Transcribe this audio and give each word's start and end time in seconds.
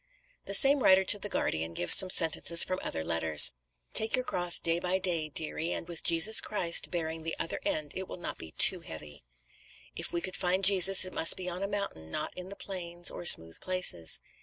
The 0.45 0.55
same 0.55 0.81
writer 0.81 1.03
to 1.03 1.19
the 1.19 1.29
Guardian 1.29 1.75
gives 1.75 1.93
some 1.95 2.09
sentences 2.09 2.63
from 2.63 2.79
other 2.81 3.03
letters: 3.03 3.51
"Take 3.93 4.15
your 4.15 4.25
cross 4.25 4.59
day 4.59 4.79
by 4.79 4.97
day, 4.97 5.29
dearie, 5.29 5.71
and 5.73 5.87
with 5.87 6.01
Jesus 6.01 6.41
Christ 6.41 6.89
bearing 6.89 7.21
the 7.21 7.35
other 7.37 7.59
end 7.63 7.91
it 7.93 8.07
will 8.07 8.17
not 8.17 8.39
be 8.39 8.49
too 8.53 8.79
heavy." 8.79 9.23
"If 9.95 10.11
we 10.11 10.19
could 10.19 10.35
find 10.35 10.65
Jesus, 10.65 11.05
it 11.05 11.13
must 11.13 11.37
be 11.37 11.47
on 11.47 11.61
a 11.61 11.67
mountain, 11.67 12.09
not 12.09 12.35
in 12.35 12.49
the 12.49 12.55
plains 12.55 13.11
or 13.11 13.25
smooth 13.25 13.59
places." 13.61 14.19